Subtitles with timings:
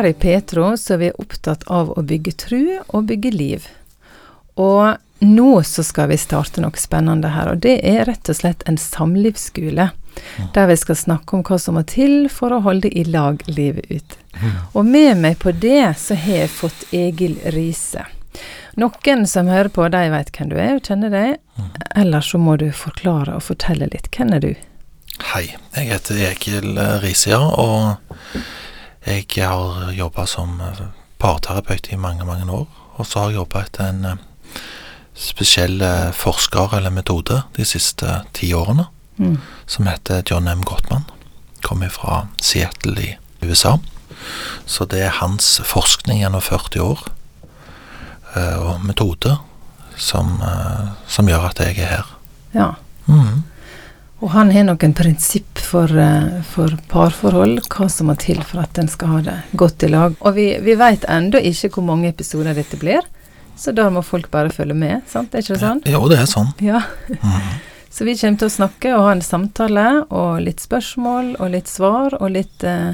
[0.00, 3.66] her i Petro så er vi opptatt av å bygge tru og bygge liv.
[4.56, 8.64] Og nå så skal vi starte noe spennende her, og det er rett og slett
[8.68, 9.90] en samlivsskole.
[10.54, 13.92] Der vi skal snakke om hva som må til for å holde i lag livet
[13.92, 14.16] ut.
[14.72, 18.06] Og med meg på det så har jeg fått Egil Riise.
[18.80, 21.36] Noen som hører på, de vet hvem du er og kjenner deg.
[21.92, 24.08] Ellers så må du forklare og fortelle litt.
[24.16, 24.50] Hvem er du?
[25.34, 25.44] Hei,
[25.76, 28.40] jeg heter Egil Riise, ja, og
[29.06, 30.60] jeg har jobba som
[31.18, 32.66] parterapeut i mange, mange år.
[32.96, 34.60] Og så har jeg jobba etter en eh,
[35.16, 38.86] spesiell eh, forsker eller metode de siste ti årene,
[39.20, 39.36] Mm.
[39.66, 40.62] som heter John M.
[40.64, 41.02] Gottman.
[41.62, 43.74] Kommer fra Seattle i USA.
[44.66, 47.02] Så det er hans forskning gjennom 40 år
[48.36, 49.36] eh, og metode
[49.96, 52.06] som, eh, som gjør at jeg er her.
[52.54, 52.70] Ja.
[53.08, 53.42] Mm.
[54.22, 58.78] Og han har noen prinsipp for, eh, for parforhold, hva som må til for at
[58.80, 60.16] en skal ha det godt i lag.
[60.20, 63.06] Og vi, vi veit ennå ikke hvor mange episoder dette blir,
[63.60, 65.34] så da må folk bare følge med, sant?
[65.34, 65.82] Er ikke det sånn?
[65.90, 66.54] Jo, det er sånn.
[66.64, 66.84] Ja.
[67.16, 67.58] Mhm.
[67.90, 71.66] Så vi kommer til å snakke og ha en samtale, og litt spørsmål og litt
[71.66, 72.92] svar, og litt eh,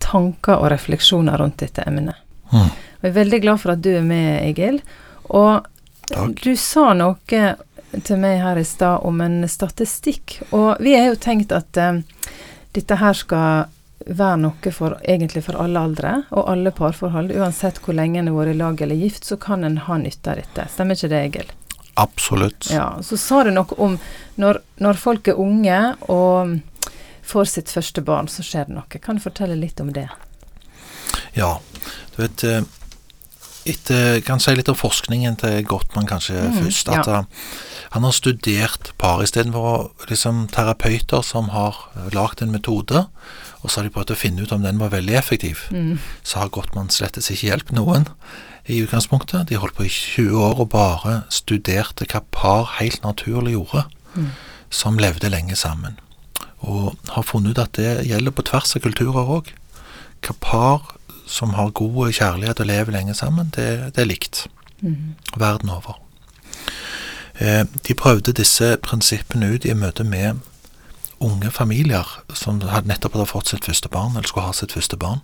[0.00, 2.16] tanker og refleksjoner rundt dette emnet.
[2.54, 2.70] Mm.
[2.72, 4.80] Og jeg er veldig glad for at du er med, Egil.
[5.28, 5.68] Og
[6.08, 6.40] Takk.
[6.40, 7.52] du sa noe
[8.00, 12.00] til meg her i stad om en statistikk, og vi har jo tenkt at eh,
[12.72, 13.70] dette her skal
[14.06, 17.32] være noe for egentlig for alle aldre og alle parforhold.
[17.36, 20.32] Uansett hvor lenge en har vært i lag eller gift, så kan en ha nytte
[20.32, 20.66] av dette.
[20.72, 21.52] Stemmer ikke det, Egil?
[22.00, 22.70] Absolutt.
[22.72, 23.98] Ja, så sa du noe om
[24.40, 25.78] når, når folk er unge
[26.10, 26.58] og
[27.22, 29.00] får sitt første barn, så skjer det noe.
[29.04, 30.08] Kan du fortelle litt om det?
[31.36, 31.58] Ja,
[32.16, 32.64] du vet eh,
[33.66, 36.88] etter, Kan si litt om forskningen til Gottman kanskje Mm, først.
[36.88, 37.22] At ja.
[37.92, 43.06] han har studert par istedenfor liksom, terapeuter som har eh, lagd en metode,
[43.62, 45.68] og så har de prøvd å finne ut om den var veldig effektiv.
[45.70, 45.98] Mm.
[46.24, 48.06] Så har Gottman slettes ikke hjulpet noen
[48.68, 49.48] i utgangspunktet.
[49.48, 53.84] De holdt på i 20 år og bare studerte hva par helt naturlig gjorde,
[54.14, 54.28] Mm.
[54.70, 55.98] som levde lenge sammen.
[56.60, 59.46] Og har funnet ut at det gjelder på tvers av kulturer òg.
[60.22, 60.80] Hva par
[61.26, 64.46] som har god kjærlighet og lever lenge sammen, det, det er likt
[64.82, 65.14] Mm.
[65.36, 66.00] verden over.
[67.40, 70.40] Eh, De prøvde disse prinsippene ut i møte med
[71.20, 74.96] unge familier som hadde nettopp hadde fått sitt første barn, eller skulle ha sitt første
[74.98, 75.20] barn.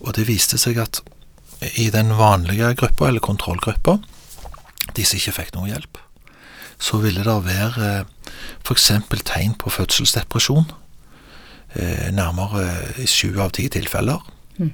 [0.00, 1.00] Og det viste seg at
[1.76, 3.98] i den vanlige gruppa, eller kontrollgruppa,
[4.96, 5.98] de som ikke fikk noe hjelp,
[6.78, 8.04] så ville det være
[8.64, 8.92] f.eks.
[9.24, 10.70] tegn på fødselsdepresjon.
[11.74, 14.22] eh, Nærmere i sju av ti tilfeller.
[14.60, 14.72] Mm.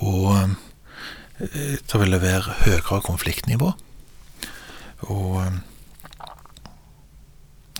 [0.00, 3.72] Og eh, det ville være høyere konfliktnivå.
[5.08, 5.60] Og eh,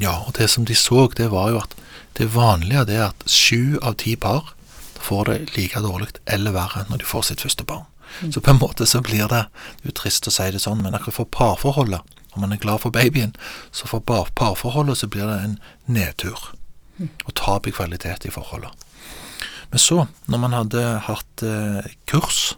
[0.01, 1.77] ja, og det som de så, det var jo at
[2.17, 4.55] det vanlige det er at sju av ti par
[5.01, 7.87] får det like dårlig eller verre når de får sitt første barn.
[8.33, 9.45] Så på en måte så blir det
[9.83, 12.83] det er trist å si det sånn, men akkurat for parforholdet, om man er glad
[12.83, 13.33] for babyen,
[13.71, 16.51] så for parforholdet så blir det en nedtur.
[17.25, 18.75] Og tap i kvalitet i forholdet.
[19.71, 22.57] Men så, når man hadde hatt eh, kurs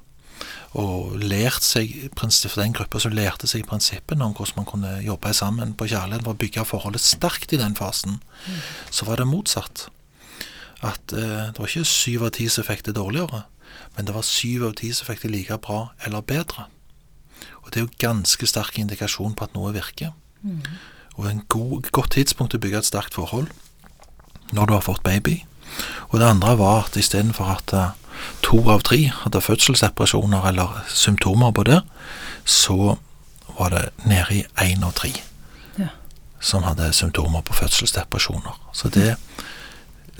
[0.72, 5.34] og lært seg for den gruppa som lærte seg prinsippene om hvordan man kunne jobbe
[5.36, 8.22] sammen på kjærlighet for å bygge forholdet sterkt i den fasen,
[8.88, 9.90] så var det motsatt.
[10.80, 13.44] At eh, det var ikke syv av ti som fikk det dårligere,
[13.96, 16.66] men det var syv av ti som fikk det like bra eller bedre.
[17.62, 20.16] Og det er jo ganske sterk indikasjon på at noe virker.
[21.20, 23.52] Og en god, godt tidspunkt å bygge et sterkt forhold
[24.52, 25.42] når du har fått baby.
[26.10, 27.90] Og det andre var at istedenfor at eh,
[28.42, 31.80] to av tre hadde fødselsdepresjoner eller symptomer på det,
[32.44, 32.96] så
[33.58, 35.12] var det nede i én av tre
[35.78, 35.88] Ja.
[36.40, 38.58] som hadde symptomer på fødselsdepresjoner.
[38.72, 39.16] Så det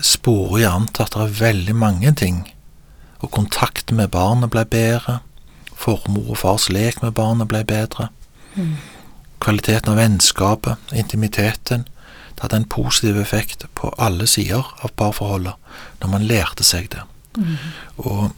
[0.01, 2.53] sporer gjerne til at det er veldig mange ting.
[3.21, 5.19] Og kontakten med barnet ble bedre.
[5.77, 8.09] Formor og fars lek med barnet ble bedre.
[9.43, 11.87] Kvaliteten av vennskapet, intimiteten.
[12.35, 15.55] Det hadde en positiv effekt på alle sider av parforholdet
[16.03, 17.03] når man lærte seg det.
[17.97, 18.33] Og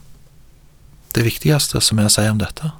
[1.15, 2.71] det viktigste som jeg sier om dette,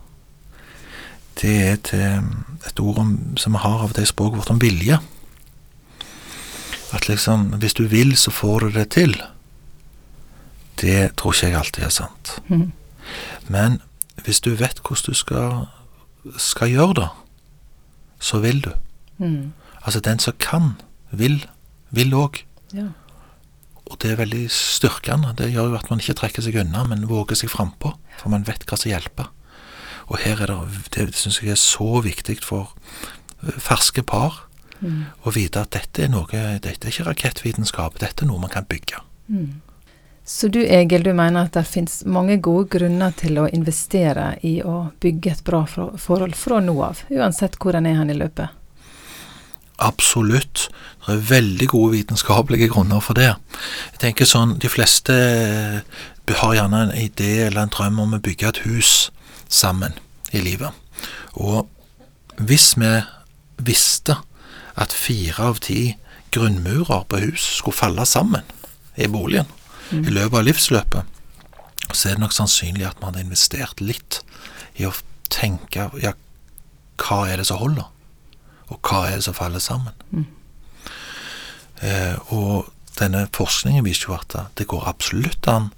[1.41, 4.99] det er til et ord om, som vi har av det språket vårt om vilje.
[6.95, 9.15] At liksom, hvis du vil, så får du det til.
[10.81, 12.41] Det tror ikke jeg alltid er sant.
[12.47, 12.71] Mm.
[13.47, 13.81] Men
[14.23, 15.67] hvis du vet hvordan du skal,
[16.37, 17.09] skal gjøre det,
[18.19, 18.71] så vil du.
[19.17, 19.53] Mm.
[19.83, 20.75] Altså den som kan,
[21.19, 21.39] vil,
[21.95, 22.41] vil òg.
[22.75, 22.89] Ja.
[23.85, 25.35] Og det er veldig styrkende.
[25.37, 27.93] Det gjør jo at man ikke trekker seg unna, men våger seg frampå.
[28.21, 29.29] For man vet hva som hjelper.
[30.09, 32.73] Og her er det, det syns jeg er så viktig for
[33.43, 34.45] eh, ferske par
[35.25, 38.67] å vite at dette er noe Dette er ikke rakettvitenskap, dette er noe man kan
[38.69, 38.99] bygge.
[39.31, 39.61] Mm.
[40.25, 44.57] Så du Egil, du mener at det finnes mange gode grunner til å investere i
[44.65, 48.17] å bygge et bra for- forhold fra nå av, uansett hvor en er hen i
[48.17, 48.49] løpet?
[49.77, 50.69] Absolutt.
[51.05, 53.33] Det er veldig gode vitenskapelige grunner for det.
[53.93, 58.21] Jeg tenker sånn, De fleste eh, har gjerne en idé eller en drøm om å
[58.23, 59.11] bygge et hus
[59.49, 59.93] sammen
[60.33, 60.71] i livet.
[61.35, 61.67] Og
[62.41, 62.95] hvis vi
[63.61, 64.17] visste
[64.75, 65.95] at fire av ti
[66.35, 68.43] grunnmurer på hus skulle falle sammen
[68.99, 69.47] i boligen
[69.93, 71.03] i løpet av livsløpet,
[71.93, 74.19] så er det nok sannsynlig at vi hadde investert litt
[74.81, 74.93] i å
[75.31, 76.15] tenke ja,
[76.99, 77.87] hva er det som holder?
[78.73, 79.93] Og hva er det som faller sammen?
[81.83, 85.71] Eh, og denne forskningen viser jo at det går absolutt an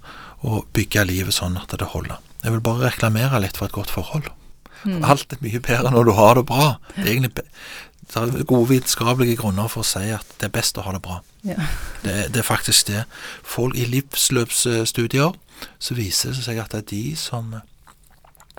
[0.46, 2.20] å bygge livet sånn at det holder.
[2.44, 4.30] Jeg vil bare reklamere litt for et godt forhold.
[4.86, 6.76] Alt er mye bedre når du har det bra.
[6.94, 7.46] Det er egentlig
[8.08, 11.02] det er gode vitenskapelige grunner for å si at det er best å ha det
[11.04, 11.18] bra.
[11.44, 11.58] Ja.
[12.04, 13.02] Det, det er faktisk det.
[13.44, 15.34] Folk i livsløpsstudier
[15.82, 17.52] så viser det seg at det er de som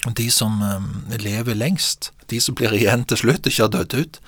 [0.05, 4.19] de som eh, lever lengst, de som blir igjen til slutt, ikke har dødd ut,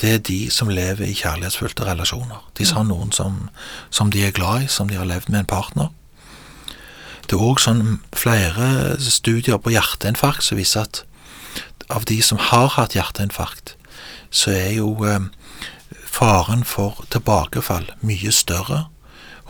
[0.00, 2.40] det er de som lever i kjærlighetsfylte relasjoner.
[2.58, 3.48] De som har noen som,
[3.90, 5.92] som de er glad i, som de har levd med en partner.
[7.28, 11.04] Det er òg sånn flere studier på hjerteinfarkt som viser at
[11.92, 13.76] av de som har hatt hjerteinfarkt,
[14.32, 15.28] så er jo eh,
[16.08, 18.86] faren for tilbakefall mye større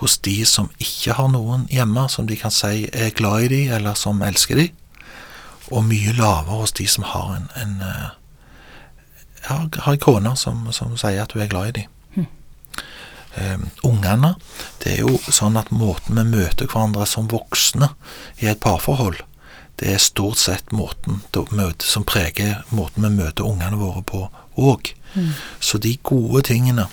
[0.03, 3.61] hos de som ikke har noen hjemme som de kan si er glad i de,
[3.77, 4.69] eller som elsker de,
[5.73, 8.11] og mye lavere hos de som har en, en eh,
[9.49, 11.89] har en kone som, som sier at hun er glad i dem.
[13.33, 14.35] Um, ungene,
[14.83, 17.89] det er jo sånn at måten vi møter hverandre som voksne
[18.45, 19.23] i et parforhold,
[19.81, 24.27] det er stort sett måten da- møte, som preger måten vi møter ungene våre på
[24.61, 24.93] òg.
[25.65, 26.87] Så de gode tingene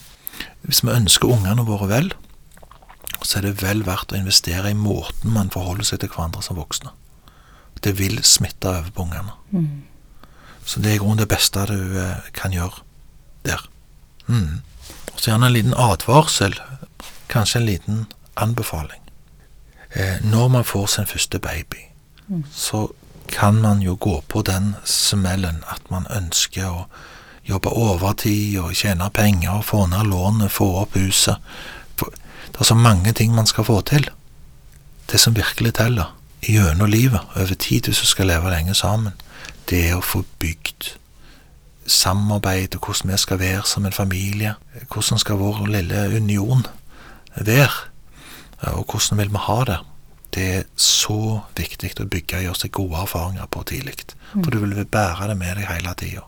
[0.63, 2.09] Hvis vi ønsker ungene våre vel,
[3.23, 6.55] så er det vel verdt å investere i måten man forholder seg til hverandre som
[6.59, 6.91] voksne.
[7.83, 9.31] Det vil smitte over på ungene.
[10.65, 12.83] Så det er i grunnen det beste du eh, kan gjøre
[13.45, 13.63] der.
[14.27, 14.61] Mm.
[15.15, 16.53] Så gjerne en liten advarsel,
[17.27, 18.05] kanskje en liten
[18.37, 19.01] anbefaling.
[19.91, 21.87] Eh, når man får sin første baby,
[22.53, 22.91] så
[23.27, 26.85] kan man jo gå på den smellen at man ønsker å
[27.49, 31.41] jobbe overtid og tjene penger, få ned lånet, få opp huset.
[31.97, 34.05] Det er så mange ting man skal få til.
[35.11, 39.13] Det som virkelig teller gjennom livet, over tid hvis du skal leve lenge sammen,
[39.69, 40.95] det er å få bygd
[41.89, 44.53] samarbeid, og hvordan vi skal være som en familie.
[44.93, 46.65] Hvordan skal vår lille union
[47.35, 47.89] være,
[48.75, 49.79] og hvordan vil vi ha det.
[50.33, 53.95] Det er så viktig å bygge og gjøre seg gode erfaringer på tidlig,
[54.31, 56.25] for du vil bære det med deg hele tida.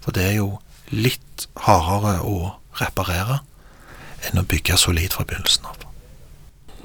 [0.00, 0.48] For det er jo
[0.88, 3.42] litt hardere å reparere
[4.28, 5.91] enn å bygge solid fra begynnelsen av.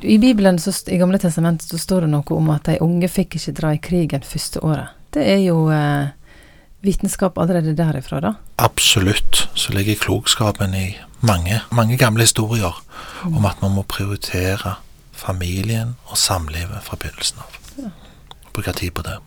[0.01, 3.39] I Bibelen, så, i Gamle testamentet, så står det noe om at de unge fikk
[3.39, 4.93] ikke dra i krigen første året.
[5.15, 6.13] Det er jo eh,
[6.85, 8.33] vitenskap allerede derifra, da.
[8.61, 10.87] Absolutt så ligger klokskapen i
[11.25, 12.75] mange, mange gamle historier
[13.25, 14.77] om at man må prioritere
[15.17, 17.57] familien og samlivet fra begynnelsen av.
[18.53, 19.17] Bruke tid på det.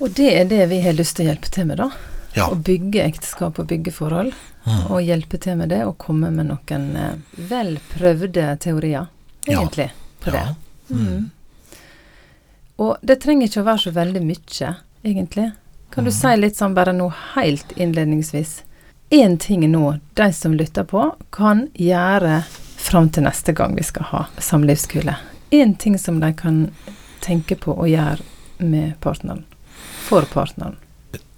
[0.00, 1.90] Og det er det vi har lyst til å hjelpe til med, da.
[2.36, 2.50] Ja.
[2.52, 4.32] Å bygge ekteskap og bygge forhold.
[4.66, 4.80] Mm.
[4.92, 7.20] Og hjelpe til med det, og komme med noen eh,
[7.52, 9.04] vel prøvde teorier, Ja.
[9.46, 10.42] Egentlig, på det.
[10.42, 10.54] Ja.
[10.90, 11.30] Mm.
[12.76, 14.74] Og det trenger ikke å være så veldig mye,
[15.06, 15.52] egentlig.
[15.90, 16.10] Kan Mm.
[16.10, 18.62] du si litt sånn bare nå helt innledningsvis?
[19.10, 22.44] Én ting nå de som lytter på, kan gjøre
[22.76, 25.16] fram til neste gang vi skal ha samlivskule.
[25.52, 26.72] Én ting som de kan
[27.20, 28.20] tenke på å gjøre
[28.58, 29.44] med partneren.
[30.08, 30.76] For partneren.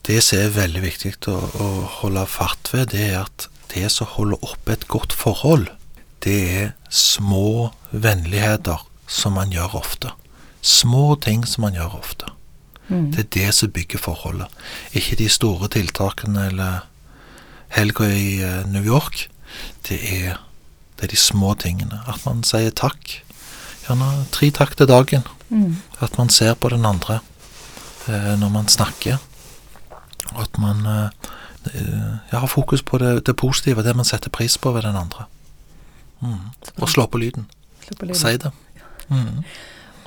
[0.02, 1.68] Det som er veldig viktig å, å
[2.00, 5.68] holde fatt ved, det er at det som holder oppe et godt forhold,
[6.20, 10.12] det er små vennligheter som man gjør ofte.
[10.60, 12.32] Små ting som man gjør ofte.
[12.88, 13.10] Mm.
[13.12, 14.48] Det er det som bygger forholdet.
[14.96, 16.86] Ikke de store tiltakene eller
[17.76, 19.28] helga i eh, New York.
[19.88, 20.38] Det er,
[20.96, 22.00] det er de små tingene.
[22.08, 23.20] At man sier takk.
[23.86, 25.26] Gjerne tre takk til dagen.
[25.48, 25.80] Mm.
[26.00, 27.20] At man ser på den andre
[28.08, 29.20] eh, når man snakker.
[30.34, 31.08] Og at man eh,
[31.74, 34.96] eh, ja, har fokus på det, det positive, det man setter pris på ved den
[34.96, 35.28] andre.
[36.20, 36.38] Mm.
[36.76, 37.46] Og slå på lyden.
[37.86, 38.20] Slå på lyden.
[38.20, 38.52] Si det.
[39.08, 39.42] Mm.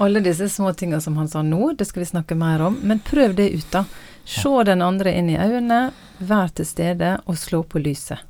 [0.02, 2.80] Alle disse små tinga som han sa nå, det skal vi snakke mer om.
[2.82, 3.86] Men prøv det ut, da.
[4.26, 8.22] Se den andre inn i øynene, vær til stede, og slå på lyset.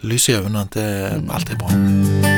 [0.00, 2.37] Lys i øynene, det er alltid bra.